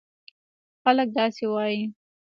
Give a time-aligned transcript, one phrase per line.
[0.81, 1.81] خلک داسې وایي: